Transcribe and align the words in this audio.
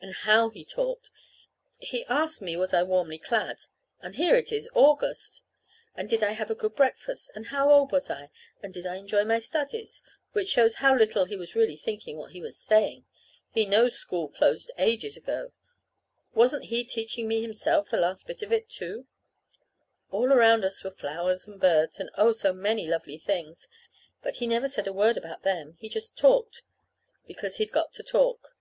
And 0.00 0.14
how 0.14 0.50
he 0.50 0.64
talked! 0.64 1.10
He 1.76 2.04
asked 2.04 2.40
me 2.40 2.56
was 2.56 2.72
I 2.72 2.84
warmly 2.84 3.18
clad 3.18 3.62
(and 4.00 4.14
here 4.14 4.36
it 4.36 4.52
is 4.52 4.70
August!), 4.74 5.42
and 5.96 6.08
did 6.08 6.22
I 6.22 6.34
have 6.34 6.52
a 6.52 6.54
good 6.54 6.76
breakfast, 6.76 7.32
and 7.34 7.46
how 7.48 7.68
old 7.68 7.90
was 7.90 8.08
I, 8.10 8.30
and 8.62 8.72
did 8.72 8.86
I 8.86 8.94
enjoy 8.94 9.24
my 9.24 9.40
studies 9.40 10.02
which 10.30 10.50
shows 10.50 10.76
how 10.76 10.94
little 10.96 11.24
he 11.24 11.34
was 11.36 11.56
really 11.56 11.74
thinking 11.74 12.16
what 12.16 12.30
he 12.30 12.40
was 12.40 12.56
saying. 12.56 13.06
He 13.50 13.66
knows 13.66 13.98
school 13.98 14.28
closed 14.28 14.70
ages 14.78 15.16
ago. 15.16 15.50
Wasn't 16.32 16.66
he 16.66 16.84
teaching 16.84 17.26
me 17.26 17.42
himself 17.42 17.90
the 17.90 17.96
last 17.96 18.30
of 18.30 18.52
it, 18.52 18.68
too? 18.68 19.08
All 20.12 20.32
around 20.32 20.64
us 20.64 20.84
were 20.84 20.92
flowers 20.92 21.48
and 21.48 21.60
birds, 21.60 21.98
and 21.98 22.08
oh, 22.16 22.30
so 22.30 22.52
many, 22.52 22.82
many 22.82 22.86
lovely 22.88 23.18
things. 23.18 23.66
But 24.22 24.36
he 24.36 24.46
never 24.46 24.68
said 24.68 24.86
a 24.86 24.92
word 24.92 25.16
about 25.16 25.42
them. 25.42 25.74
He 25.80 25.88
just 25.88 26.16
talked 26.16 26.62
because 27.26 27.56
he'd 27.56 27.72
got 27.72 27.92
to 27.94 28.04
talk. 28.04 28.54